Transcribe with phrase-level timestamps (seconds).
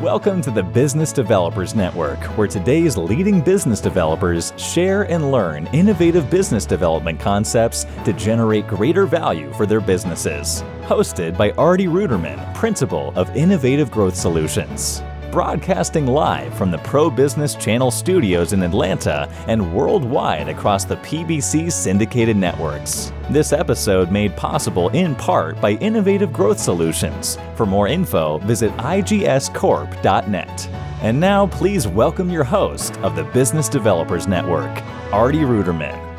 [0.00, 6.30] Welcome to the Business Developers Network, where today's leading business developers share and learn innovative
[6.30, 10.62] business development concepts to generate greater value for their businesses.
[10.84, 17.54] Hosted by Artie Ruderman, Principal of Innovative Growth Solutions broadcasting live from the Pro Business
[17.54, 23.12] Channel studios in Atlanta and worldwide across the PBC syndicated networks.
[23.30, 27.38] This episode made possible in part by Innovative Growth Solutions.
[27.54, 30.68] For more info, visit igscorp.net.
[31.02, 36.10] And now, please welcome your host of the Business Developers Network, Artie Ruderman.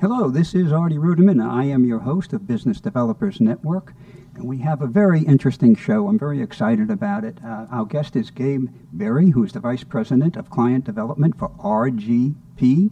[0.00, 1.44] Hello, this is Artie Ruderman.
[1.44, 3.94] I am your host of Business Developers Network.
[4.40, 6.06] We have a very interesting show.
[6.08, 7.38] I'm very excited about it.
[7.44, 11.50] Uh, our guest is Gabe Berry, who is the Vice President of Client Development for
[11.58, 12.90] RGP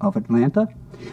[0.00, 0.68] of Atlanta.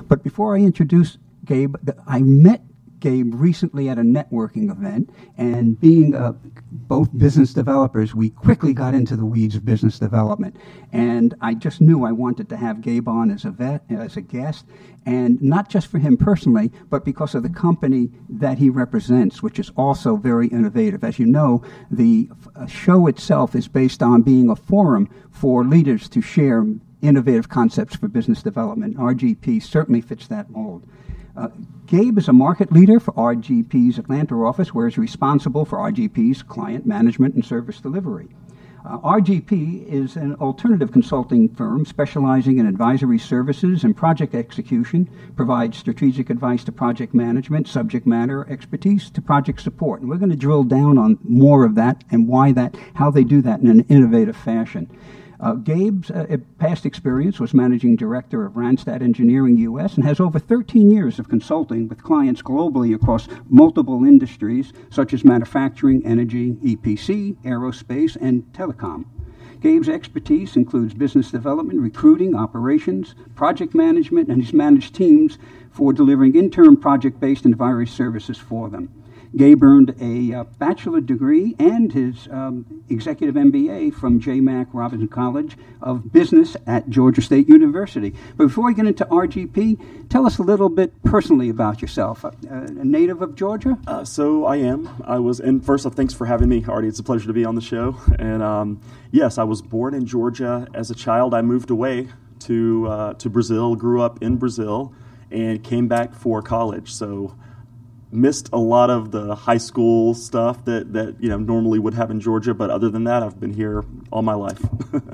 [0.07, 1.75] But before I introduce Gabe,
[2.07, 2.63] I met
[2.99, 6.33] Gabe recently at a networking event, and being uh,
[6.71, 10.55] both business developers, we quickly got into the weeds of business development.
[10.91, 14.21] And I just knew I wanted to have Gabe on as a vet, as a
[14.21, 14.65] guest,
[15.05, 19.59] and not just for him personally, but because of the company that he represents, which
[19.59, 21.03] is also very innovative.
[21.03, 26.09] As you know, the uh, show itself is based on being a forum for leaders
[26.09, 26.65] to share
[27.01, 28.97] innovative concepts for business development.
[28.97, 30.87] RGP certainly fits that mold.
[31.37, 31.49] Uh,
[31.85, 36.85] Gabe is a market leader for RGP's Atlanta office, where he's responsible for RGP's client
[36.85, 38.29] management and service delivery.
[38.85, 45.77] Uh, RGP is an alternative consulting firm specializing in advisory services and project execution, provides
[45.77, 50.01] strategic advice to project management, subject matter expertise to project support.
[50.01, 53.23] And we're going to drill down on more of that and why that, how they
[53.23, 54.89] do that in an innovative fashion.
[55.39, 60.39] Uh, Gabe's uh, past experience was managing director of Randstad Engineering US and has over
[60.39, 67.35] 13 years of consulting with clients globally across multiple industries such as manufacturing, energy, EPC,
[67.43, 69.05] aerospace, and telecom.
[69.59, 75.37] Gabe's expertise includes business development, recruiting, operations, project management, and he's managed teams
[75.71, 78.89] for delivering interim project based and various services for them.
[79.35, 84.39] Gabe earned a uh, bachelor degree and his um, executive MBA from J.
[84.39, 88.15] Mack Robinson College of Business at Georgia State University.
[88.37, 92.23] But before we get into RGP, tell us a little bit personally about yourself.
[92.23, 93.77] Uh, a native of Georgia?
[93.87, 95.03] Uh, so I am.
[95.05, 96.87] I was, and first off, thanks for having me, Artie.
[96.87, 97.97] It's a pleasure to be on the show.
[98.17, 98.81] And um,
[99.11, 100.67] yes, I was born in Georgia.
[100.73, 102.07] As a child, I moved away
[102.39, 103.75] to uh, to Brazil.
[103.75, 104.93] Grew up in Brazil,
[105.31, 106.91] and came back for college.
[106.91, 107.35] So
[108.15, 112.11] missed a lot of the high school stuff that, that you know normally would have
[112.11, 114.59] in Georgia, but other than that, I've been here all my life.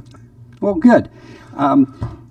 [0.61, 1.09] well, good.
[1.55, 2.29] Um,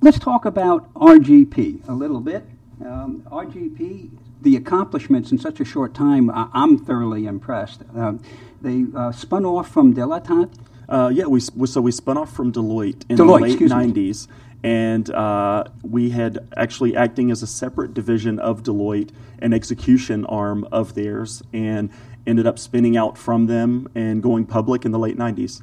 [0.00, 2.44] let's talk about RGP a little bit.
[2.84, 4.10] Um, RGP,
[4.40, 7.82] the accomplishments in such a short time, I- am thoroughly impressed.
[7.94, 8.22] Um,
[8.62, 10.52] they uh, spun off from Deloitte.
[10.88, 14.26] Uh, yeah, we so we spun off from Deloitte in Deloitte, the late '90s,
[14.62, 19.10] and uh, we had actually acting as a separate division of Deloitte,
[19.40, 21.90] an execution arm of theirs, and
[22.26, 25.62] ended up spinning out from them and going public in the late 90s.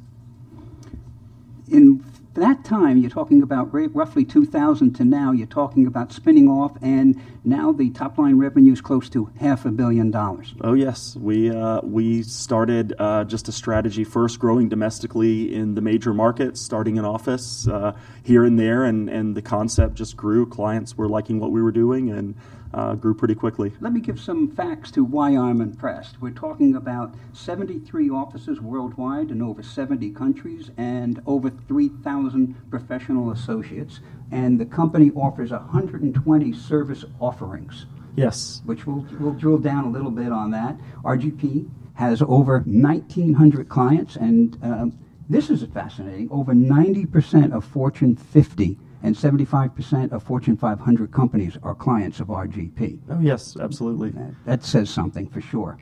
[1.70, 2.04] In
[2.38, 7.20] that time, you're talking about roughly 2000 to now, you're talking about spinning off, and
[7.44, 10.54] now the top line revenue is close to half a billion dollars.
[10.60, 11.16] Oh, yes.
[11.16, 16.60] We, uh, we started uh, just a strategy first growing domestically in the major markets,
[16.60, 20.46] starting an office uh, here and there, and, and the concept just grew.
[20.46, 22.34] Clients were liking what we were doing, and
[22.74, 23.72] uh, grew pretty quickly.
[23.80, 26.20] Let me give some facts to why I'm impressed.
[26.20, 34.00] We're talking about 73 offices worldwide in over 70 countries and over 3,000 professional associates.
[34.30, 37.86] And the company offers 120 service offerings.
[38.16, 38.62] Yes.
[38.64, 40.76] Which we'll, we'll drill down a little bit on that.
[41.04, 46.28] RGP has over 1,900 clients, and um, this is fascinating.
[46.30, 52.98] Over 90% of Fortune 50 and 75% of Fortune 500 companies are clients of RGP.
[53.10, 54.10] Oh, yes, absolutely.
[54.10, 55.78] That, that says something for sure.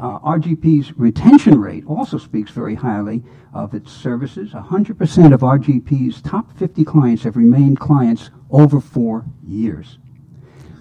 [0.00, 3.22] Uh, RGP's retention rate also speaks very highly
[3.52, 4.52] of its services.
[4.52, 9.98] 100% of RGP's top 50 clients have remained clients over four years.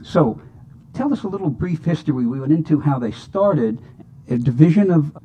[0.04, 0.42] So,
[0.94, 2.26] tell us a little brief history.
[2.26, 3.82] We went into how they started
[4.30, 5.18] a division of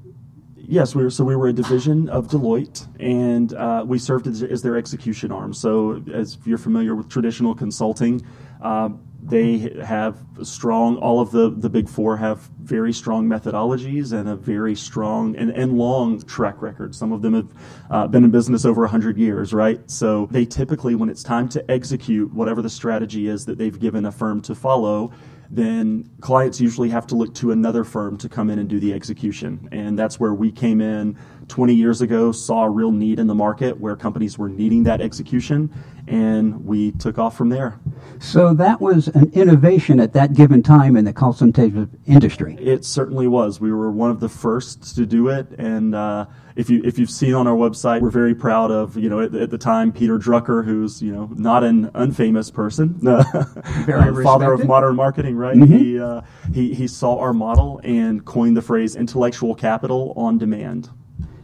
[0.69, 4.43] Yes, we were, so we were a division of Deloitte, and uh, we served as,
[4.43, 5.55] as, their execution arm.
[5.55, 8.27] So, as you're familiar with traditional consulting,
[8.61, 8.89] uh,
[9.29, 10.97] they have strong.
[10.99, 15.51] All of the the big four have very strong methodologies and a very strong and,
[15.51, 16.95] and long track record.
[16.95, 17.53] Some of them have
[17.91, 19.81] uh, been in business over hundred years, right?
[19.91, 24.07] So they typically, when it's time to execute whatever the strategy is that they've given
[24.07, 25.13] a firm to follow,
[25.51, 28.93] then clients usually have to look to another firm to come in and do the
[28.93, 29.69] execution.
[29.73, 31.17] And that's where we came in
[31.49, 35.01] 20 years ago, saw a real need in the market where companies were needing that
[35.01, 35.73] execution,
[36.07, 37.79] and we took off from there.
[38.19, 42.57] So that was an innovation at that given time in the consultative industry.
[42.61, 43.61] It certainly was.
[43.61, 46.27] We were one of the first to do it, and uh,
[46.57, 49.35] if you if you've seen on our website, we're very proud of you know at,
[49.35, 52.99] at the time Peter Drucker, who's you know not an unfamous person,
[53.85, 55.57] very father of modern marketing, right?
[55.57, 55.77] Mm-hmm.
[55.77, 56.23] He, uh,
[56.53, 60.89] he he saw our model and coined the phrase intellectual capital on demand.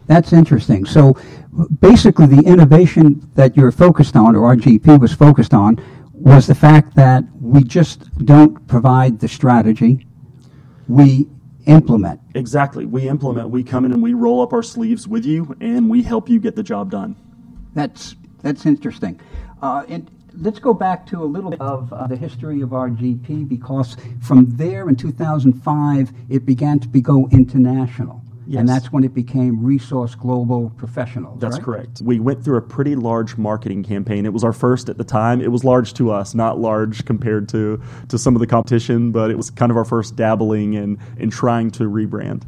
[0.07, 0.85] That's interesting.
[0.85, 1.17] So
[1.81, 5.79] basically, the innovation that you're focused on, or RGP was focused on,
[6.13, 10.07] was the fact that we just don't provide the strategy.
[10.89, 11.29] We
[11.67, 12.21] implement.
[12.35, 12.87] Exactly.
[12.87, 13.51] We implement.
[13.51, 16.41] We come in and we roll up our sleeves with you and we help you
[16.41, 17.17] get the job done.
[17.75, 19.21] That's that's interesting.
[19.61, 23.49] Uh, and let's go back to a little bit of uh, the history of RGP
[23.49, 28.22] because from there in 2005 it began to be go international.
[28.53, 28.61] Yes.
[28.61, 31.41] And that's when it became Resource Global Professionals.
[31.41, 31.65] That's right?
[31.65, 32.03] correct.
[32.05, 34.27] We went through a pretty large marketing campaign.
[34.27, 35.41] It was our first at the time.
[35.41, 39.31] It was large to us, not large compared to, to some of the competition, but
[39.31, 42.45] it was kind of our first dabbling in, in trying to rebrand.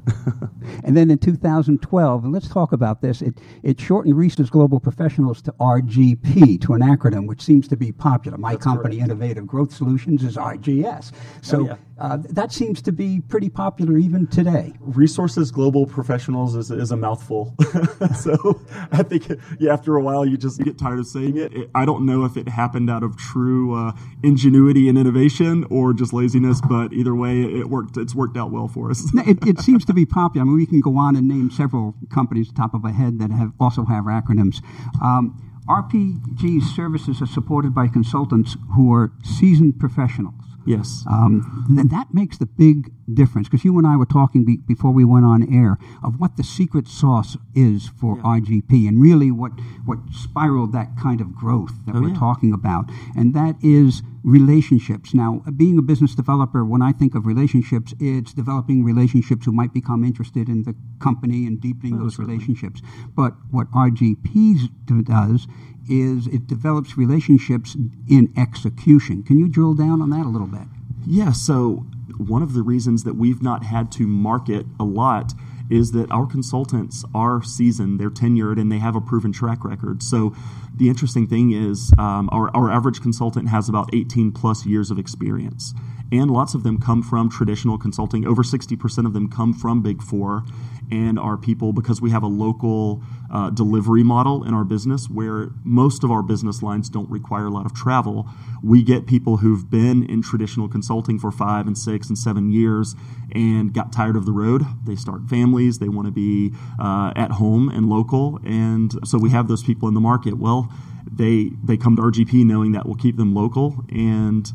[0.85, 5.41] and then in 2012, and let's talk about this, it, it shortened Resource Global Professionals
[5.41, 8.37] to RGP, to an acronym which seems to be popular.
[8.37, 9.11] My That's company, correct.
[9.11, 11.13] Innovative Growth Solutions, is RGS.
[11.41, 11.77] So oh, yeah.
[11.99, 14.73] Uh, that seems to be pretty popular even today.
[14.81, 17.55] Resources Global professionals is, is a mouthful.
[18.17, 18.61] so
[18.91, 19.29] I think
[19.61, 21.53] yeah, after a while you just get tired of saying it.
[21.55, 23.93] it I don't know if it happened out of true uh,
[24.23, 27.97] ingenuity and innovation or just laziness, but either way, it worked.
[27.97, 29.05] It's worked out well for us.
[29.15, 30.43] it, it, seems to be popular.
[30.43, 33.31] I mean, we can go on and name several companies top of our head that
[33.31, 34.63] have also have acronyms.
[35.01, 40.35] Um, RPG services are supported by consultants who are seasoned professionals.
[40.67, 41.05] Yes.
[41.11, 44.93] Um, and that makes the big difference because you and I were talking be, before
[44.93, 48.23] we went on air of what the secret sauce is for yeah.
[48.23, 49.53] RGP and really what,
[49.85, 52.19] what spiraled that kind of growth that oh, we're yeah.
[52.19, 52.91] talking about.
[53.17, 55.13] And that is relationships.
[55.13, 59.75] Now, being a business developer, when I think of relationships, it's developing relationships who might
[59.75, 62.37] become interested in the company and deepening oh, those certainly.
[62.37, 62.81] relationships.
[63.15, 64.71] But what RGP
[65.05, 65.47] does
[65.89, 67.77] is it develops relationships
[68.09, 69.23] in execution.
[69.23, 70.67] Can you drill down on that a little bit?
[71.07, 71.87] Yeah, so
[72.17, 75.33] one of the reasons that we've not had to market a lot
[75.71, 80.03] is that our consultants are seasoned, they're tenured, and they have a proven track record.
[80.03, 80.35] So
[80.75, 84.99] the interesting thing is um, our, our average consultant has about 18 plus years of
[84.99, 85.73] experience.
[86.13, 88.27] And lots of them come from traditional consulting.
[88.27, 90.45] Over 60% of them come from Big Four
[90.95, 93.03] and our people because we have a local
[93.33, 97.51] uh, delivery model in our business where most of our business lines don't require a
[97.51, 98.29] lot of travel.
[98.63, 102.95] We get people who've been in traditional consulting for five and six and seven years
[103.33, 104.63] and got tired of the road.
[104.87, 109.31] They start families, they want to be uh, at home and local, and so we
[109.31, 110.39] have those people in the market.
[110.39, 110.73] Well,
[111.11, 114.51] they they come to RGP knowing that will keep them local and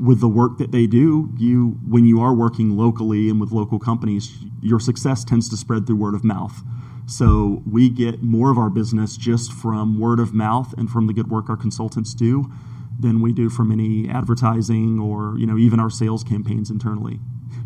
[0.00, 3.78] with the work that they do, you when you are working locally and with local
[3.78, 6.62] companies, your success tends to spread through word of mouth.
[7.06, 11.12] So we get more of our business just from word of mouth and from the
[11.12, 12.50] good work our consultants do
[12.98, 17.20] than we do from any advertising or you know even our sales campaigns internally.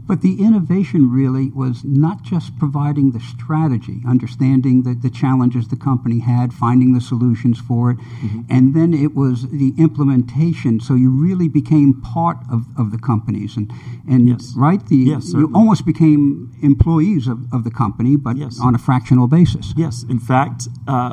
[0.08, 5.76] But the innovation really was not just providing the strategy, understanding the, the challenges the
[5.76, 8.40] company had, finding the solutions for it, mm-hmm.
[8.48, 10.80] and then it was the implementation.
[10.80, 13.54] So you really became part of, of the companies.
[13.58, 13.70] And,
[14.08, 14.54] and yes.
[14.56, 18.58] right, the, yes, you almost became employees of, of the company, but yes.
[18.62, 19.74] on a fractional basis.
[19.76, 20.04] Yes.
[20.08, 21.12] In fact, uh,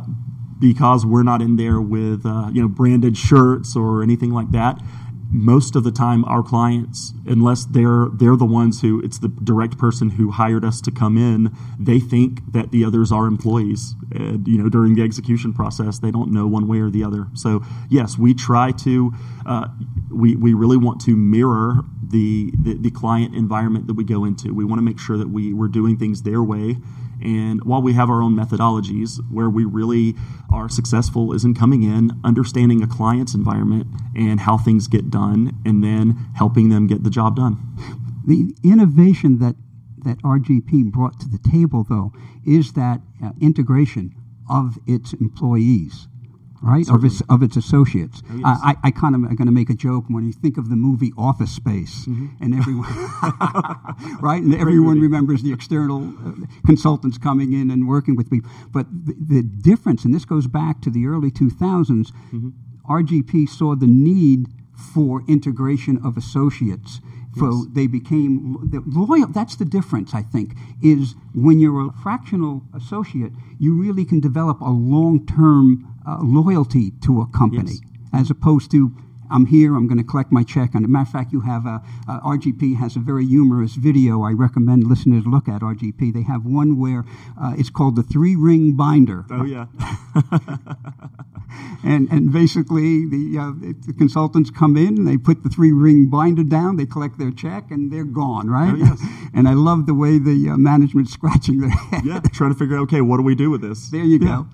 [0.60, 4.82] because we're not in there with uh, you know branded shirts or anything like that.
[5.32, 9.78] Most of the time our clients unless they're they're the ones who it's the direct
[9.78, 13.96] person who hired us to come in they think that the others are employees.
[14.12, 17.28] And, you know during the execution process they don't know one way or the other.
[17.34, 19.14] So yes we try to
[19.46, 19.68] uh,
[20.12, 24.54] we, we really want to mirror the, the, the client environment that we go into.
[24.54, 26.78] We want to make sure that we we're doing things their way
[27.22, 30.16] and while we have our own methodologies, where we really
[30.52, 35.58] are successful is in coming in, understanding a client's environment and how things get done,
[35.66, 37.58] and then helping them get the job done.
[38.26, 39.56] The innovation that,
[40.04, 42.12] that RGP brought to the table, though,
[42.46, 44.16] is that uh, integration
[44.50, 46.08] of its employees
[46.66, 46.90] right?
[46.90, 48.24] Of its of its associates.
[48.30, 48.60] Oh, yes.
[48.64, 50.76] I, I kind of am going to make a joke when you think of the
[50.76, 52.44] movie Office Space, mm-hmm.
[52.44, 52.90] and everyone,
[54.22, 54.42] right?
[54.42, 56.32] And everyone remembers the external uh,
[56.66, 58.50] consultants coming in and working with people.
[58.72, 62.50] But the, the, difference, and this goes back to the early 2000s, mm-hmm.
[62.90, 67.00] RGP saw the need for integration of associates
[67.38, 67.66] So Yes.
[67.74, 69.28] they became the loyal.
[69.28, 74.62] That's the difference, I think, is when you're a fractional associate, you really can develop
[74.62, 77.82] a long term uh, loyalty to a company Yes.
[78.14, 78.92] as opposed to.
[79.32, 79.76] I'm here.
[79.76, 80.74] I'm going to collect my check.
[80.74, 83.76] And as a matter of fact, you have a, uh RGP has a very humorous
[83.76, 84.24] video.
[84.24, 86.14] I recommend listeners look at RGP.
[86.14, 87.04] They have one where
[87.42, 89.68] uh, it's called the three ring binder, Oh yeah.
[91.84, 93.52] and and basically the uh,
[93.86, 97.72] the consultants come in, they put the three ring binder down, they collect their check,
[97.72, 98.74] and they're gone, right?
[98.74, 99.02] Oh, yes.
[99.34, 102.02] and I love the way the uh, management's scratching their head.
[102.06, 102.20] yeah.
[102.34, 103.90] Trying to figure out okay, what do we do with this?
[103.90, 104.48] There you go.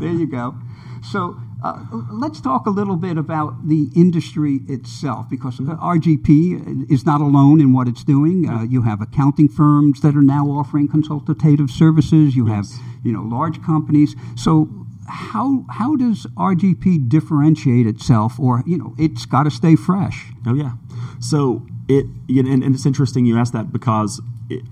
[0.00, 0.54] there you go.
[1.02, 7.06] So uh, let's talk a little bit about the industry itself, because uh, RGP is
[7.06, 8.48] not alone in what it's doing.
[8.48, 12.34] Uh, you have accounting firms that are now offering consultative services.
[12.36, 12.72] You Yes.
[12.76, 14.14] have, you know, large companies.
[14.36, 14.68] So
[15.08, 20.32] how how does RGP differentiate itself, or you know, it's got to stay fresh?
[20.46, 20.72] Oh yeah.
[21.20, 24.20] So it and, and it's interesting you asked that because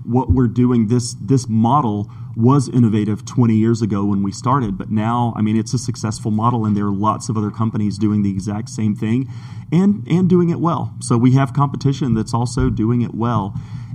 [0.03, 4.89] what we're doing this this model was innovative 20 years ago when we started, but
[4.89, 8.23] now I mean it's a successful model and there are lots of other companies doing
[8.23, 9.27] the exact same thing
[9.71, 10.93] and and doing it well.
[10.99, 13.53] So we have competition that's also doing it well.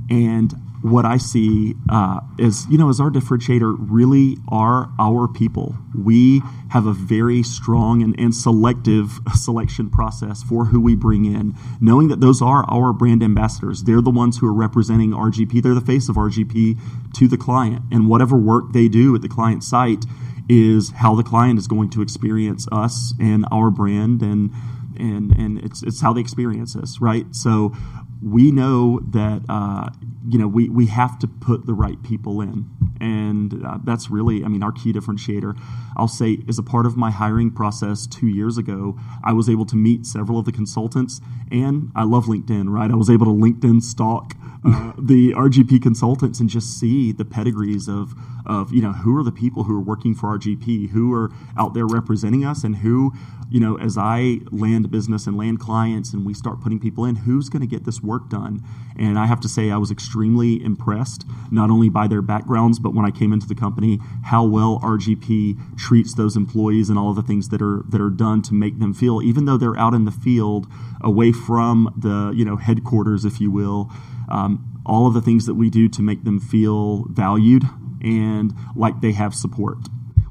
[0.09, 5.75] And what I see uh, is, you know, as our differentiator really are our people.
[5.95, 11.55] We have a very strong and, and selective selection process for who we bring in,
[11.81, 13.85] knowing that those are our brand ambassadors.
[13.85, 15.63] They're the ones who are representing RGP.
[15.63, 16.79] They're the face of RGP
[17.15, 17.83] to the client.
[17.91, 20.05] And whatever work they do at the client site
[20.49, 24.53] is how the client is going to experience us and our brand and
[24.99, 27.27] and and it's it's how they experience us, right?
[27.33, 27.75] So
[28.23, 29.91] we know that uh,
[30.29, 32.67] you know we we have to put the right people in,
[33.01, 35.59] and uh, that's really I mean our key differentiator.
[35.97, 39.67] I'll say as a part of my hiring process two years ago, I was able
[39.67, 42.91] to meet several of the consultants, and I love LinkedIn, right?
[42.91, 44.35] I was able to LinkedIn stalk
[44.67, 49.23] uh, the RGP consultants and just see the pedigrees of of you know who are
[49.23, 53.13] the people who are working for RGP, who are out there representing us, and who
[53.51, 57.17] you know as I land business and land clients, and we start putting people in,
[57.17, 58.63] who's going to get this work done?
[58.99, 62.95] And I have to say, I was extremely impressed not only by their backgrounds, but
[62.95, 67.17] when I came into the company, how well RGP treats those employees and all of
[67.17, 69.93] the things that are that are done to make them feel, even though they're out
[69.93, 70.69] in the field,
[71.01, 73.91] away from the you know headquarters, if you will.
[74.29, 77.65] Um, all of the things that we do to make them feel valued
[78.01, 79.79] and like they have support.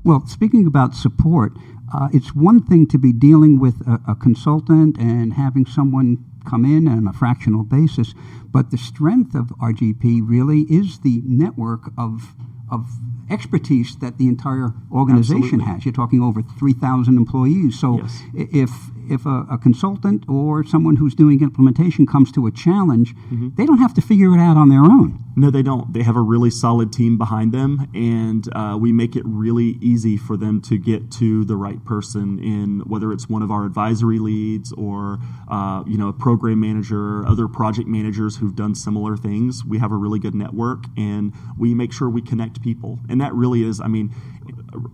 [0.06, 1.52] Well, speaking about support,
[1.94, 6.64] uh, it's one thing to be dealing with a, a consultant and having someone come
[6.64, 8.14] in on a fractional basis,
[8.50, 12.34] but the strength of RGP really is the network of
[12.72, 12.88] of
[13.30, 15.66] expertise that the entire organization Absolutely.
[15.66, 15.86] has.
[15.86, 17.80] You're talking over 3,000 employees.
[17.80, 18.22] So Yes.
[18.34, 18.72] if
[19.08, 23.50] if a, a consultant or someone who's doing implementation comes to a challenge, Mm-hmm.
[23.56, 25.20] they don't have to figure it out on their own.
[25.36, 25.94] No, they don't.
[25.94, 30.16] They have a really solid team behind them, and uh, we make it really easy
[30.18, 34.18] for them to get to the right person in whether it's one of our advisory
[34.18, 35.20] leads or
[35.50, 39.64] uh, you know a program manager, other project managers who've done similar things.
[39.66, 43.34] We have a really good network, and we make sure we connect people, and that
[43.34, 43.82] really is.
[43.82, 44.14] I mean,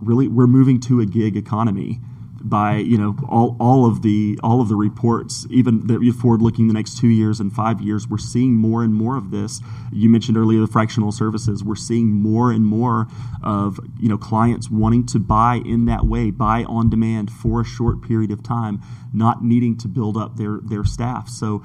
[0.00, 2.00] really, we're moving to a gig economy
[2.44, 6.42] by you know all, all of the all of the reports even that you forward
[6.42, 9.60] looking the next two years and five years we're seeing more and more of this.
[9.92, 11.62] You mentioned earlier the fractional services.
[11.62, 13.06] We're seeing more and more
[13.42, 17.64] of you know clients wanting to buy in that way buy on demand for a
[17.64, 18.80] short period of time
[19.12, 21.28] not needing to build up their their staff.
[21.28, 21.62] So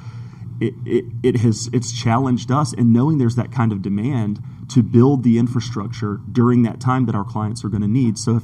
[0.59, 5.23] it, it, has it's challenged us and knowing there's that kind of demand to build
[5.23, 8.17] the infrastructure during that time that our clients are going to need.
[8.17, 8.43] So if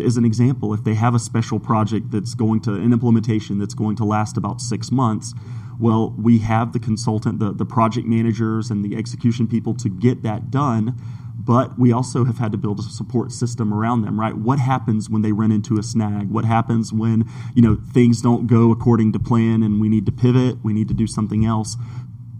[0.00, 3.74] as an example if they have a special project that's going to an implementation that's
[3.74, 5.34] going to last about six months
[5.78, 10.22] well we have the consultant the, the project managers and the execution people to get
[10.22, 10.96] that done
[11.44, 14.36] but we also have had to build a support system around them right?
[14.36, 16.30] What happens when they run into a snag?
[16.30, 20.12] What happens when you know things don't go according to plan and we need to
[20.12, 21.76] pivot we need to do something else?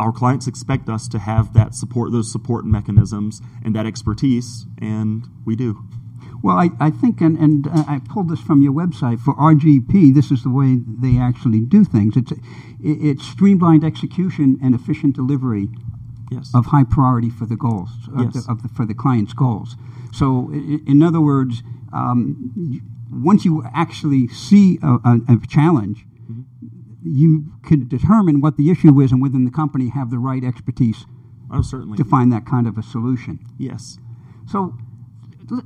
[0.00, 5.28] Our clients expect us to have that support those support mechanisms and that expertise and
[5.44, 5.84] we do.
[6.42, 10.12] Well, I, I think, and, and uh, I pulled this from your website, for RGP,
[10.12, 12.16] this is the way they actually do things.
[12.16, 12.32] It's,
[12.82, 15.68] it's streamlined execution and efficient delivery
[16.34, 18.46] yes of high priority for the goals, of Yes.
[18.46, 19.76] the, of the, for the client's goals.
[20.12, 21.62] So, in other words,
[21.92, 26.04] um, once you actually see a, a, a challenge,
[27.02, 31.04] you can determine what the issue is and within the company have the right expertise
[31.50, 33.40] oh certainly to find that kind of a solution.
[33.58, 33.98] yes
[34.46, 34.76] So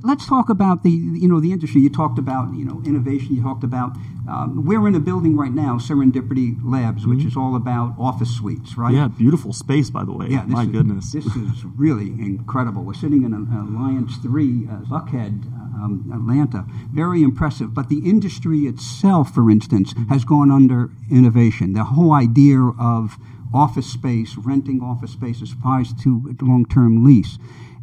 [0.03, 1.81] let's talk about the you know the industry.
[1.81, 3.35] You talked about you know innovation.
[3.35, 3.95] You talked about
[4.27, 7.15] um, we're in a building right now, Serendipity Labs, mm-hmm.
[7.15, 8.93] which is all about office suites, right?
[8.93, 10.27] Yeah, beautiful space, by the way.
[10.29, 12.83] Yeah, my is, goodness, this is really incredible.
[12.83, 16.65] We're sitting in an Alliance Three, uh, Buckhead, um, Atlanta.
[16.91, 17.73] Very impressive.
[17.73, 20.11] But the industry itself, for instance, mm-hmm.
[20.11, 21.73] has gone under innovation.
[21.73, 23.17] The whole idea of
[23.53, 27.37] office space, renting office space as opposed to long-term lease.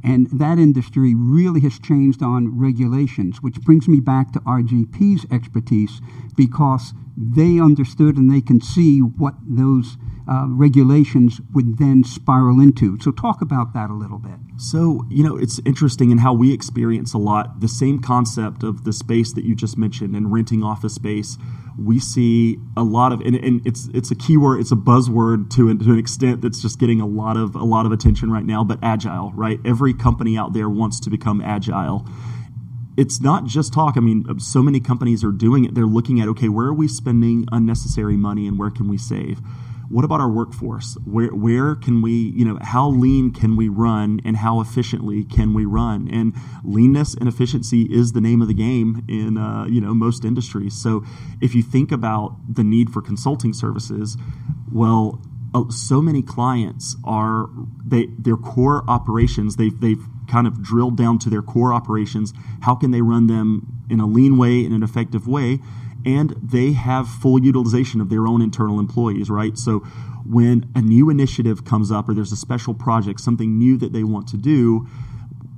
[0.05, 6.01] And that industry really has changed on regulations, which brings me back to RGP's expertise
[6.37, 9.97] because they understood and they can see what those
[10.29, 12.99] uh, regulations would then spiral into.
[13.01, 14.33] So, talk about that a little bit.
[14.57, 18.85] So, you know, it's interesting in how we experience a lot the same concept of
[18.85, 21.37] the space that you just mentioned and renting office space.
[21.83, 25.77] We see a lot of, and, and it's it's a keyword, it's a buzzword to,
[25.77, 28.63] to an extent that's just getting a lot of a lot of attention right now.
[28.65, 29.59] But agile, right?
[29.65, 32.07] Every company out there wants to become agile
[32.97, 33.97] it's not just talk.
[33.97, 35.75] I mean, so many companies are doing it.
[35.75, 39.41] They're looking at, okay, where are we spending unnecessary money and where can we save?
[39.89, 40.97] What about our workforce?
[41.05, 45.55] Where where can we, you know, how lean can we run and how efficiently can
[45.55, 46.09] we run?
[46.11, 50.25] And leanness and efficiency is the name of the game in uh, you know most
[50.25, 50.75] industries.
[50.75, 51.05] So
[51.41, 54.17] if you think about the need for consulting services,
[54.73, 55.21] well,
[55.55, 57.49] uh, so many clients are
[57.85, 62.33] they their core operations they've they've kind of drilled down to their core operations.
[62.63, 65.61] How can they run them in a lean way in an effective way?
[66.05, 69.57] And they have full utilization of their own internal employees, right?
[69.57, 69.81] So
[70.25, 74.05] when a new initiative comes up or there's a special project, something new that they
[74.05, 74.87] want to do,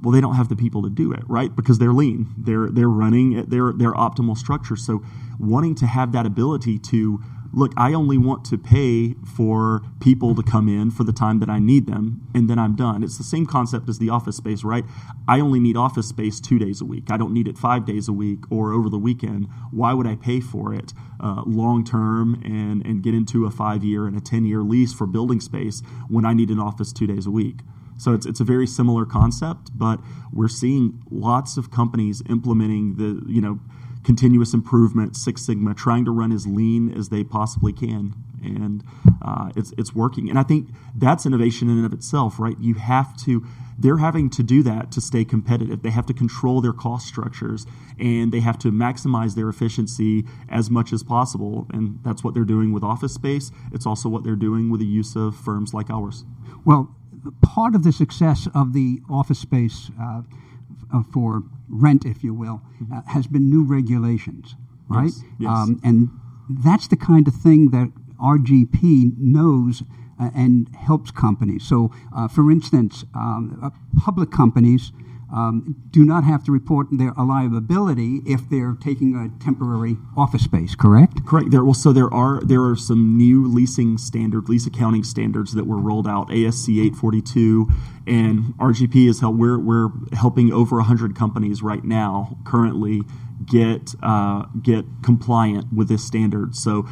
[0.02, 1.54] well, they don't have the people to do it, right?
[1.54, 2.32] Because they're lean.
[2.36, 4.76] They're they're running at their their optimal structure.
[4.76, 5.02] So
[5.38, 7.22] wanting to have that ability to
[7.56, 11.48] look, I only want to pay for people to come in for the time that
[11.48, 13.02] I need them, and then I'm done.
[13.02, 14.84] It's the same concept as the office space, right?
[15.26, 17.10] I only need office space two days a week.
[17.10, 19.48] I don't need it five days a week or over the weekend.
[19.70, 23.82] Why would I pay for it uh, long term and, and get into a five
[23.82, 27.06] year and a 10 year lease for building space when I need an office two
[27.06, 27.60] days a week?
[27.96, 33.22] So it's, it's a very similar concept, but we're seeing lots of companies implementing the,
[33.26, 33.60] you know,
[34.06, 38.14] continuous improvement, Six Sigma, trying to run as lean as they possibly can.
[38.40, 38.84] And
[39.20, 40.30] uh, it's, it's working.
[40.30, 42.56] And I think that's innovation in and of itself, right?
[42.60, 43.44] You have to,
[43.76, 45.82] they're having to do that to stay competitive.
[45.82, 47.66] They have to control their cost structures
[47.98, 51.66] and they have to maximize their efficiency as much as possible.
[51.72, 53.50] And that's what they're doing with office space.
[53.72, 56.24] It's also what they're doing with the use of firms like ours.
[56.64, 56.94] Well,
[57.42, 60.22] part of the success of the office space uh,
[61.12, 62.92] for rent, if you will, mm-hmm.
[62.92, 64.54] uh, has been new regulations,
[64.88, 65.04] right?
[65.06, 65.50] Yes, yes.
[65.50, 66.10] Um, and
[66.48, 69.82] that's the kind of thing that RGP knows
[70.18, 71.64] uh, and helps companies.
[71.64, 74.92] So, uh, for instance, um, uh, public companies
[75.32, 80.74] um, do not have to report their liability if they're taking a temporary office space.
[80.74, 81.26] Correct?
[81.26, 81.50] Correct.
[81.50, 85.66] There, well, so there are there are some new leasing standard, lease accounting standards that
[85.66, 86.28] were rolled out.
[86.28, 87.68] ASC 842
[88.06, 89.36] and RGP is help.
[89.36, 93.02] We're we're helping over hundred companies right now currently
[93.44, 96.54] get uh, get compliant with this standard.
[96.54, 96.86] So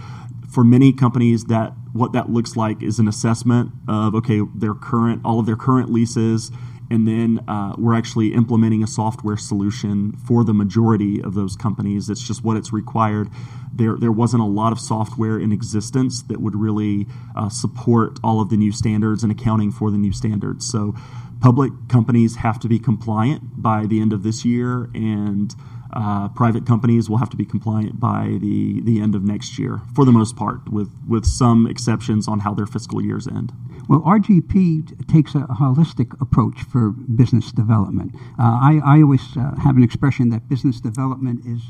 [0.50, 5.20] for many companies that what that looks like is an assessment of okay their current
[5.24, 6.50] all of their current leases
[6.94, 12.09] and then uh, we're actually implementing a software solution for the majority of those companies.
[12.09, 13.30] It's just what it's required.
[13.74, 18.40] There, there wasn't a lot of software in existence that would really uh, support all
[18.40, 20.70] of the new standards and accounting for the new standards.
[20.70, 20.94] So,
[21.40, 25.52] public companies have to be compliant by the end of this year, and
[25.94, 29.80] uh, private companies will have to be compliant by the, the end of next year,
[29.94, 33.52] for the most part, with, with some exceptions on how their fiscal years end.
[33.88, 38.14] Well, RGP takes a holistic approach for business development.
[38.38, 41.62] Uh, I, I, always uh, have an expression that business development is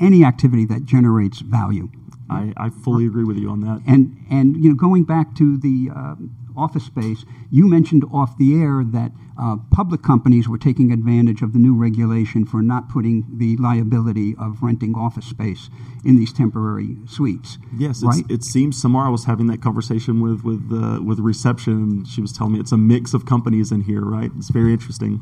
[0.00, 1.88] any activity that generates value.
[2.28, 3.82] I, I fully agree with you on that.
[3.86, 6.14] And and you know, going back to the uh,
[6.56, 11.52] office space, you mentioned off the air that uh, public companies were taking advantage of
[11.52, 15.70] the new regulation for not putting the liability of renting office space
[16.04, 17.56] in these temporary suites.
[17.76, 18.24] Yes, right?
[18.28, 22.04] it seems Samara was having that conversation with with uh, with reception.
[22.04, 24.30] She was telling me it's a mix of companies in here, right?
[24.36, 25.20] It's very interesting.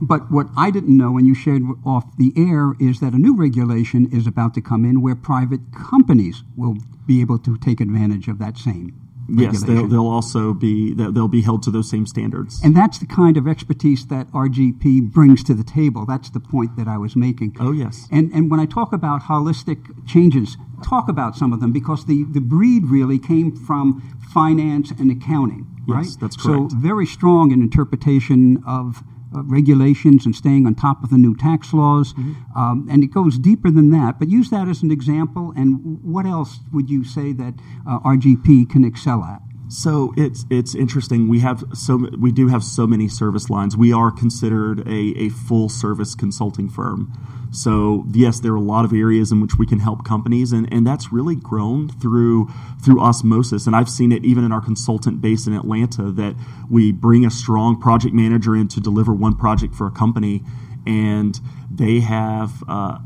[0.00, 3.34] But what I didn't know, and you shared off the air, is that a new
[3.34, 8.28] regulation is about to come in where private companies will be able to take advantage
[8.28, 12.60] of that same Yes, they'll, they'll, also be they'll be held to those same standards.
[12.62, 16.06] And that's the kind of expertise that RGP brings to the table.
[16.06, 17.56] That's the point that I was making.
[17.58, 18.06] Oh yes.
[18.10, 22.24] And and when I talk about holistic changes, talk about some of them because the
[22.24, 26.04] the breed really came from finance and accounting, right?
[26.04, 26.72] Yes, that's correct.
[26.72, 29.02] So very strong in interpretation of
[29.34, 32.12] uh, regulations and staying on top of the new tax laws.
[32.14, 32.58] Mm-hmm.
[32.58, 34.18] Um, and it goes deeper than that.
[34.18, 35.52] But use that as an example.
[35.56, 37.54] And what else would you say that
[37.88, 39.42] uh, RGP can excel at?
[39.68, 41.28] So it's it's interesting.
[41.28, 43.76] We have so we do have so many service lines.
[43.76, 47.12] We are considered a, a full service consulting firm.
[47.50, 50.72] So yes, there are a lot of areas in which we can help companies, and,
[50.72, 52.48] and that's really grown through
[52.84, 53.66] through osmosis.
[53.66, 56.36] And I've seen it even in our consultant base in Atlanta that
[56.70, 60.42] we bring a strong project manager in to deliver one project for a company,
[60.86, 62.98] and they have uh,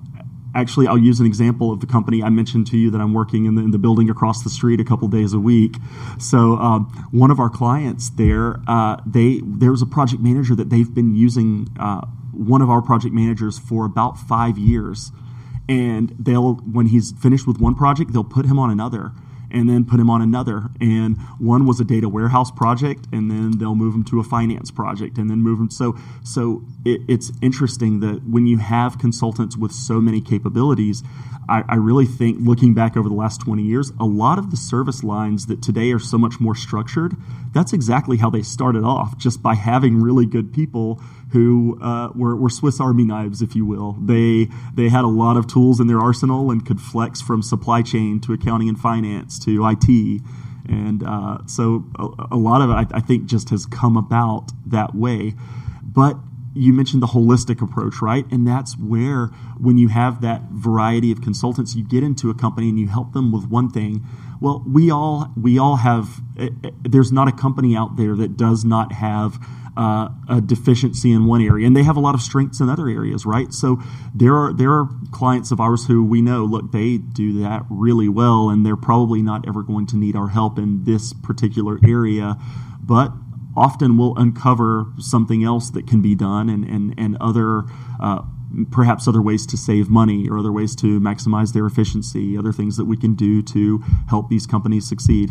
[0.55, 3.47] actually, I'll use an example of the company I mentioned to you that I'm working
[3.47, 5.77] in the, in the building across the street a couple days a week.
[6.19, 10.71] So um, one of our clients there, uh, they there was a project manager that
[10.71, 15.13] they've been using uh, one of our project managers for about five years,
[15.69, 19.13] and they'll when he's finished with one project, they'll put him on another
[19.51, 20.71] and then put him on another.
[20.81, 24.71] And one was a data warehouse project, and then they'll move him to a finance
[24.71, 25.71] project, and then move him.
[25.71, 31.03] So, so it, it's interesting that when you have consultants with so many capabilities,
[31.49, 34.57] I, I, really think looking back over the last 20 years, a lot of the
[34.57, 37.17] service lines that today are so much more structured,
[37.53, 42.35] that's exactly how they started off, just by having really good people who uh, were,
[42.35, 43.97] were, Swiss Army knives, if you will.
[44.01, 47.83] They they had a lot of tools in their arsenal and could flex from supply
[47.83, 50.23] chain to accounting and finance to IT,
[50.69, 54.51] and uh, so a, a, lot of it I, I think just has come about
[54.67, 55.35] that way.
[55.83, 56.17] But
[56.55, 58.27] you mentioned the holistic approach, right?
[58.31, 59.27] And that's where,
[59.59, 63.13] when you have that variety of consultants, you get into a company and you help
[63.13, 64.05] them with one thing.
[64.41, 66.21] Well, we all we all have.
[66.39, 69.39] Eh, eh, there's not a company out there that does not have
[69.81, 72.87] uh, a deficiency in one area, and they have a lot of strengths in other
[72.87, 73.51] areas, right?
[73.51, 73.81] So
[74.15, 78.09] there are there are clients of ours who we know, look, they do that really
[78.09, 82.37] well, and they're probably not ever going to need our help in this particular area,
[82.83, 83.11] but
[83.57, 87.65] often we'll uncover something else that can be done and and and other.
[87.99, 88.23] Uh,
[88.73, 92.77] perhaps other ways to save money or other ways to maximize their efficiency, other things
[92.77, 95.31] that we can do to help these companies succeed.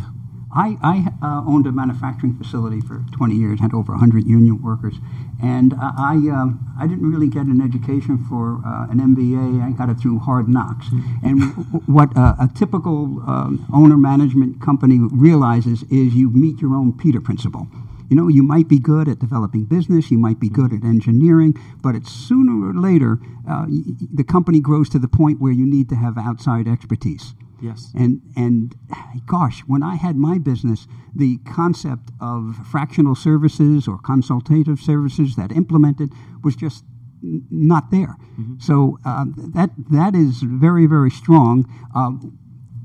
[0.55, 4.95] I, I uh, owned a manufacturing facility for 20 years, had over 100 union workers,
[5.41, 9.63] and I, um, I didn't really get an education for uh, an MBA.
[9.63, 10.88] I got it through hard knocks.
[10.88, 11.25] Mm-hmm.
[11.27, 16.97] And what uh, a typical um, owner management company realizes is you meet your own
[16.97, 17.67] Peter principle.
[18.09, 21.53] You know, you might be good at developing business, you might be good at engineering,
[21.83, 23.67] but it's sooner or later uh,
[24.12, 27.35] the company grows to the point where you need to have outside expertise.
[27.61, 27.91] Yes.
[27.95, 28.75] And and
[29.25, 35.51] gosh, when I had my business, the concept of fractional services or consultative services that
[35.51, 36.11] implemented
[36.43, 36.83] was just
[37.23, 38.15] n- not there.
[38.39, 38.55] Mm-hmm.
[38.59, 41.65] So uh, that that is very very strong.
[41.93, 42.11] Uh,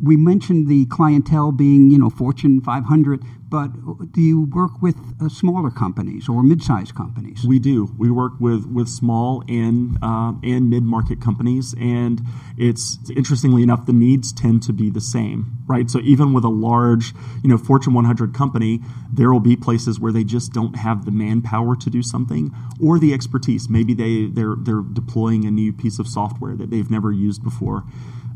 [0.02, 3.68] we mentioned the clientele being, you know, Fortune 500, but
[4.12, 7.44] do you work with uh, smaller companies or mid-sized companies?
[7.46, 7.94] We do.
[7.96, 12.20] We work with with small and uh, and mid-market companies, and
[12.58, 15.88] it's interestingly enough, the needs tend to be the same, right?
[15.88, 18.80] So even with a large, you know, Fortune 100 company,
[19.12, 22.52] there will be places where they just don't have the manpower to do something
[22.82, 23.68] or the expertise.
[23.68, 27.84] Maybe they they're they're deploying a new piece of software that they've never used before.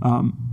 [0.00, 0.48] Um,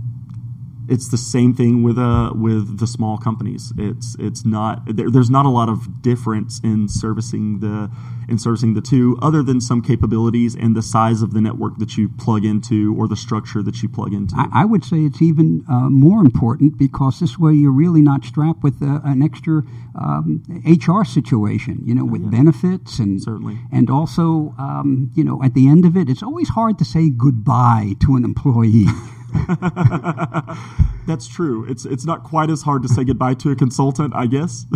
[0.88, 3.72] it's the same thing with uh with the small companies.
[3.76, 7.90] It's it's not there, there's not a lot of difference in servicing the
[8.28, 11.96] in servicing the two, other than some capabilities and the size of the network that
[11.96, 14.34] you plug into or the structure that you plug into.
[14.36, 18.24] I, I would say it's even uh, more important because this way you're really not
[18.24, 19.62] strapped with uh, an extra
[19.94, 22.30] um, HR situation, you know, with yeah.
[22.30, 26.50] benefits and certainly, and also um, you know at the end of it, it's always
[26.50, 28.86] hard to say goodbye to an employee.
[31.06, 31.64] That's true.
[31.68, 34.66] It's it's not quite as hard to say goodbye to a consultant, I guess.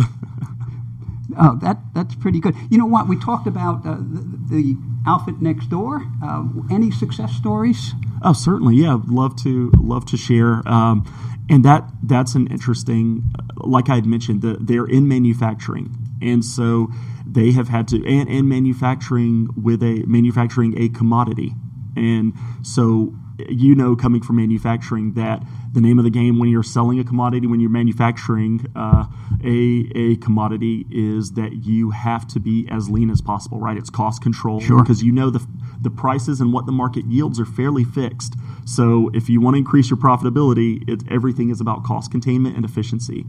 [1.37, 2.55] oh, that that's pretty good.
[2.69, 3.07] You know what?
[3.07, 6.03] We talked about uh, the, the, outfit next door.
[6.23, 7.93] Uh, any success stories?
[8.21, 8.75] Oh, certainly.
[8.75, 10.61] Yeah, love to love to share.
[10.67, 11.05] Um,
[11.49, 13.23] and that that's an interesting.
[13.57, 16.89] Like I had mentioned, the, they're in manufacturing, and so
[17.25, 21.53] they have had to and, and manufacturing with a manufacturing a commodity,
[21.95, 23.13] and so
[23.49, 27.03] you know, coming from manufacturing, that the name of the game when you're selling a
[27.03, 29.05] commodity, when you're manufacturing uh,
[29.43, 33.77] a, a commodity, is that you have to be as lean as possible, right?
[33.77, 34.59] It's cost control.
[34.59, 34.81] Sure.
[34.81, 35.45] Because you know the,
[35.81, 38.35] the prices and what the market yields are fairly fixed.
[38.65, 42.65] So if you want to increase your profitability, it, everything is about cost containment and
[42.65, 43.25] efficiency.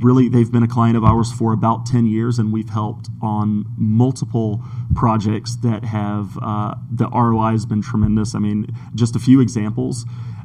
[0.00, 3.64] Really, they've been a client of ours for about 10 years, and we've helped on
[3.76, 4.62] multiple
[4.94, 8.34] projects that have uh, the ROI has been tremendous.
[8.34, 10.04] I mean, just a few examples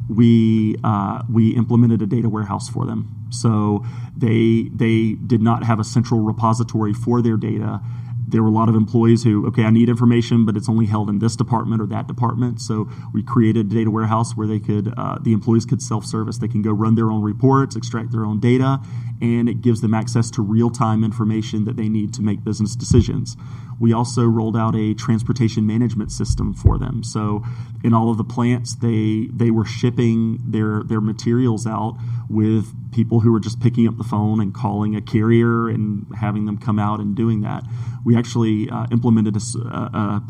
[0.10, 3.26] we uh, we implemented a data warehouse for them.
[3.30, 3.86] So
[4.16, 7.82] they they did not have a central repository for their data.
[8.28, 11.10] There were a lot of employees who, okay, I need information, but it's only held
[11.10, 12.62] in this department or that department.
[12.62, 16.38] So we created a data warehouse where they could, uh, the employees could self-service.
[16.38, 18.80] They can go run their own reports, extract their own data,
[19.22, 23.38] and it gives them access to real-time information that they need to make business decisions.
[23.80, 27.04] We also rolled out a transportation management system for them.
[27.04, 27.44] So
[27.84, 31.98] in all of the plants, they they were shipping their their materials out
[32.30, 36.46] with people who were just picking up the phone and calling a carrier and having
[36.46, 37.64] them come out and doing that.
[38.06, 40.24] We actually uh, implemented a, a,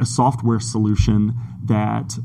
[0.00, 1.34] a software solution
[1.64, 2.18] that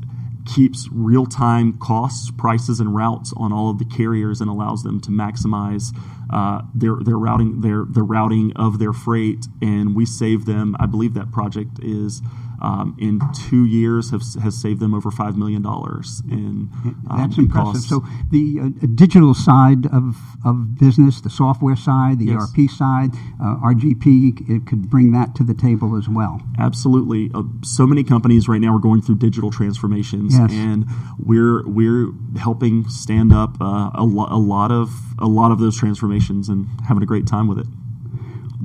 [0.46, 5.00] keeps real time costs, prices, and routes on all of the carriers and allows them
[5.00, 5.96] to maximize
[6.32, 9.46] uh, their their routing their the routing of their freight.
[9.60, 10.76] And we save them.
[10.80, 12.22] I believe that project is
[12.60, 16.70] um, in two years have, has saved them over five million dollars in.
[17.10, 17.72] Um, That's impressive.
[17.72, 17.88] Costs.
[17.88, 22.42] So the uh, digital side of, of business, the software side, the yes.
[22.42, 26.42] ERP side, uh, RGP it could bring that to the table as well.
[26.58, 27.30] Absolutely.
[27.34, 30.50] Uh, so many companies right now are going through digital transformations, yes.
[30.52, 30.86] and
[31.18, 35.76] we're we're helping stand up uh, a, lo- a lot of a lot of those
[35.78, 37.66] transformations and having a great time with it.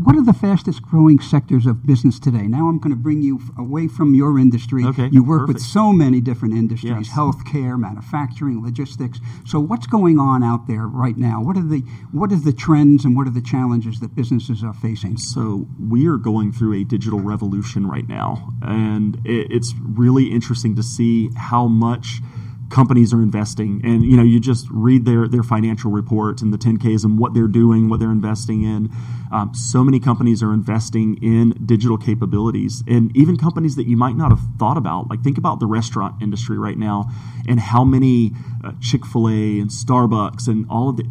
[0.03, 2.47] What are the fastest growing sectors of business today?
[2.47, 4.83] Now I'm going to bring you away from your industry.
[4.83, 5.59] Okay, you work perfect.
[5.59, 7.17] with so many different industries yes.
[7.17, 9.21] healthcare, manufacturing, logistics.
[9.45, 11.41] So what's going on out there right now?
[11.41, 11.79] What are the
[12.11, 15.15] what are the trends and what are the challenges that businesses are facing?
[15.15, 20.83] So we are going through a digital revolution right now, and it's really interesting to
[20.83, 22.19] see how much
[22.69, 26.57] companies are investing and you know you just read their their financial reports and the
[26.57, 28.89] 10ks and what they're doing what they're investing in
[29.31, 34.15] um, so many companies are investing in digital capabilities and even companies that you might
[34.15, 37.05] not have thought about like think about the restaurant industry right now
[37.47, 38.31] and how many
[38.63, 41.05] uh, chick-fil-a and starbucks and all of the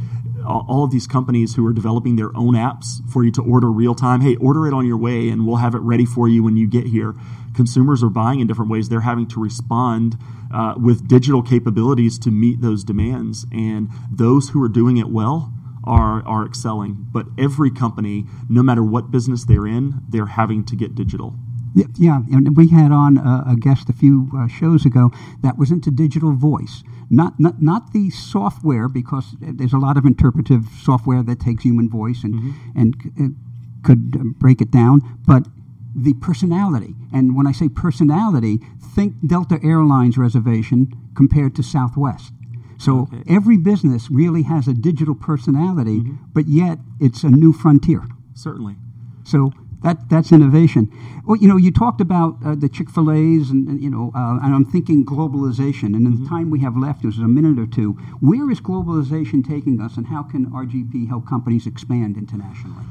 [0.47, 3.95] all of these companies who are developing their own apps for you to order real
[3.95, 4.21] time.
[4.21, 6.69] Hey, order it on your way and we'll have it ready for you when you
[6.69, 7.15] get here.
[7.55, 8.89] Consumers are buying in different ways.
[8.89, 10.17] They're having to respond
[10.53, 13.47] uh, with digital capabilities to meet those demands.
[13.53, 15.53] And those who are doing it well
[15.85, 17.09] are, are excelling.
[17.13, 21.35] But every company, no matter what business they're in, they're having to get digital.
[21.75, 25.11] Yeah, and we had on a, a guest a few uh, shows ago
[25.43, 30.05] that was into digital voice, not, not not the software because there's a lot of
[30.05, 32.79] interpretive software that takes human voice and mm-hmm.
[32.81, 35.49] and uh, could uh, break it down, but
[35.95, 36.95] the personality.
[37.13, 38.61] And when I say personality,
[38.95, 42.33] think Delta Airlines reservation compared to Southwest.
[42.79, 43.23] So okay.
[43.29, 46.17] every business really has a digital personality, mm-hmm.
[46.33, 48.03] but yet it's a new frontier.
[48.35, 48.77] Certainly.
[49.23, 49.53] So
[49.83, 50.91] that that's innovation.
[51.25, 54.11] Well, you know, you talked about uh, the Chick Fil A's, and, and, you know,
[54.15, 55.95] uh, and I'm thinking globalization.
[55.95, 56.25] And in mm-hmm.
[56.25, 57.93] the time we have left, is a minute or two.
[58.21, 62.85] Where is globalization taking us, and how can RGP help companies expand internationally?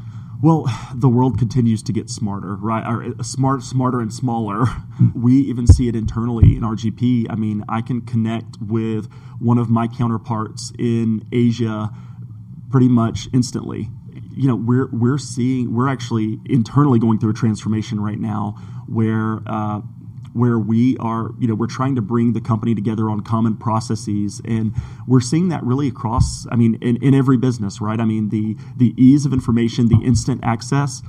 [0.44, 2.86] Well, the world continues to get smarter, right?
[2.86, 4.66] Or uh, smart, smarter, and smaller.
[5.16, 7.28] we even see it internally in RGP.
[7.30, 11.92] I mean, I can connect with one of my counterparts in Asia
[12.70, 13.88] pretty much instantly.
[14.36, 19.40] You know, we're we're seeing we're actually internally going through a transformation right now where
[19.48, 19.80] uh,
[20.34, 24.42] where we are, you know, we're trying to bring the company together on common processes,
[24.46, 24.74] and
[25.08, 26.46] we're seeing that really across.
[26.52, 28.00] I mean, in, in every business, right?
[28.00, 31.02] I mean, the the ease of information, the instant access.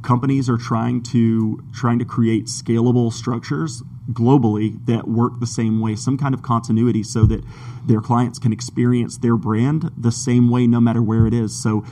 [0.00, 3.82] Companies are trying to trying to create scalable structures
[4.12, 7.44] globally that work the same way, some kind of continuity, so that
[7.84, 11.60] their clients can experience their brand the same way, no matter where it is.
[11.60, 11.84] So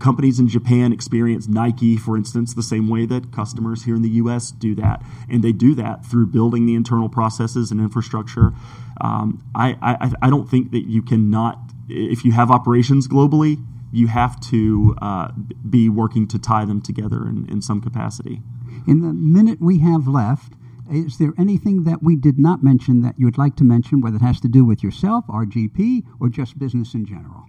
[0.00, 4.10] companies in Japan experience Nike, for instance, the same way that customers here in the
[4.10, 4.50] U.S.
[4.50, 8.52] do that, and they do that through building the internal processes and infrastructure.
[9.00, 11.58] Um, I, I, I don't think that you cannot,
[11.88, 15.32] if you have operations globally, you have to uh,
[15.68, 18.40] be working to tie them together in, in some capacity.
[18.86, 20.54] In the minute we have left,
[20.90, 24.16] is there anything that we did not mention that you would like to mention, whether
[24.16, 27.46] it has to do with yourself, RGP, or just business in general?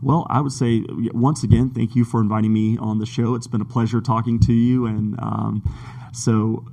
[0.00, 3.34] Well, I would say once again, thank you for inviting me on the show.
[3.34, 5.62] It's been a pleasure talking to you, and um,
[6.12, 6.64] so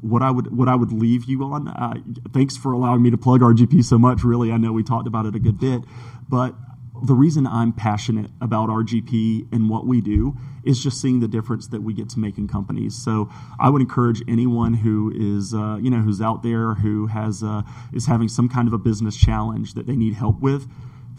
[0.00, 1.68] what I would what I would leave you on.
[1.68, 1.94] Uh,
[2.32, 4.22] thanks for allowing me to plug RGP so much.
[4.22, 5.82] Really, I know we talked about it a good bit,
[6.28, 6.54] but
[7.02, 11.68] the reason I'm passionate about RGP and what we do is just seeing the difference
[11.68, 12.96] that we get to make in companies.
[12.96, 13.28] So
[13.60, 17.62] I would encourage anyone who is, uh, you know, who's out there who has uh,
[17.92, 20.68] is having some kind of a business challenge that they need help with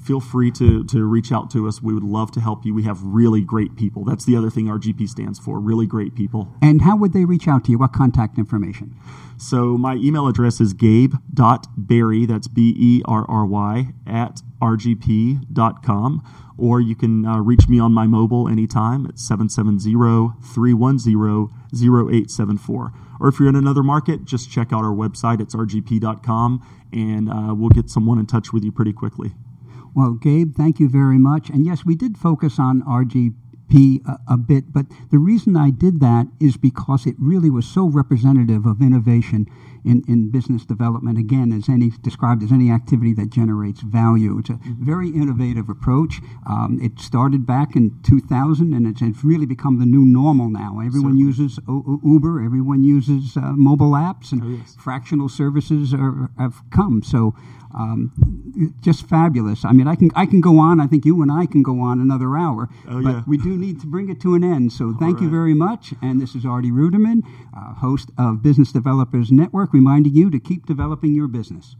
[0.01, 1.81] feel free to, to reach out to us.
[1.81, 2.73] We would love to help you.
[2.73, 4.05] We have really great people.
[4.05, 6.53] That's the other thing RGP stands for really great people.
[6.61, 7.77] And how would they reach out to you?
[7.77, 8.95] What contact information?
[9.37, 16.23] So my email address is gabe.berry, that's B E R R Y, at rgp.com.
[16.57, 19.91] Or you can uh, reach me on my mobile anytime at 770
[20.41, 21.49] 310
[22.11, 22.93] 0874.
[23.19, 25.39] Or if you're in another market, just check out our website.
[25.39, 29.33] It's rgp.com, and uh, we'll get someone in touch with you pretty quickly.
[29.97, 31.49] Well, Gabe, thank you very much.
[31.49, 36.01] And yes, we did focus on RGP a, a, bit, but the reason I did
[36.01, 39.47] that is because it really was so representative of innovation
[39.87, 41.17] in, in business development.
[41.17, 44.37] Again, as any described as any activity that generates value.
[44.39, 44.85] It's a mm-hmm.
[44.85, 46.19] very innovative approach.
[46.45, 50.79] Um, it started back in 2000, and it's, it's, really become the new normal now.
[50.79, 51.23] Everyone Certainly.
[51.23, 54.75] uses o- Uber, everyone uses uh, mobile apps, and oh, yes.
[54.79, 57.01] fractional services are, have come.
[57.03, 57.33] So
[57.77, 58.11] um,
[58.81, 59.65] just fabulous.
[59.65, 60.79] I mean, I can I can go on.
[60.79, 63.23] I think you and I can go on another hour, oh, but yeah.
[63.27, 64.71] we do need to bring it to an end.
[64.71, 65.23] So thank right.
[65.23, 65.93] you very much.
[66.01, 67.23] And this is Artie Ruderman,
[67.55, 71.75] uh, host of Business Developers Network, reminding you to keep developing your business.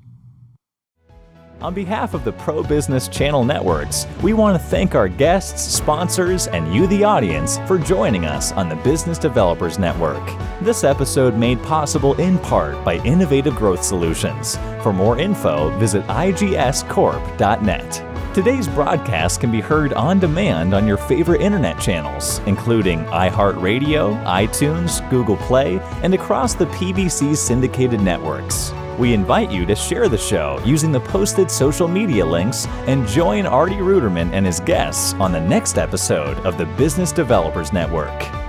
[1.60, 6.46] On behalf of the Pro Business Channel Networks, we want to thank our guests, sponsors,
[6.46, 10.24] and you, the audience, for joining us on the Business Developers Network.
[10.62, 14.58] This episode made possible in part by Innovative Growth Solutions.
[14.84, 18.17] For more info, visit igscorp.net.
[18.38, 25.02] Today's broadcast can be heard on demand on your favorite internet channels, including iHeartRadio, iTunes,
[25.10, 28.74] Google Play, and across the PBC syndicated networks.
[29.00, 33.48] We invite you to share the show using the posted social media links and join
[33.48, 38.47] Artie Ruderman and his guests on the next episode of the Business Developers Network.